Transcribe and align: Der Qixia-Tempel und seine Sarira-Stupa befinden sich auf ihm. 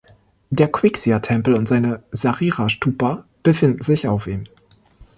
Der 0.49 0.67
Qixia-Tempel 0.71 1.53
und 1.53 1.67
seine 1.67 2.01
Sarira-Stupa 2.11 3.25
befinden 3.43 3.83
sich 3.83 4.07
auf 4.07 4.25
ihm. 4.25 4.45